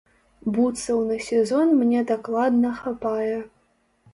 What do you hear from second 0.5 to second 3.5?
Бутсаў на сезон мне дакладна хапае.